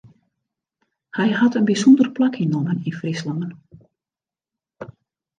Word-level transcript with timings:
Hy 1.17 1.29
hat 1.39 1.57
in 1.59 1.67
bysûnder 1.69 2.09
plak 2.15 2.35
ynnommen 2.43 2.83
yn 2.87 2.97
Fryslân. 2.99 3.41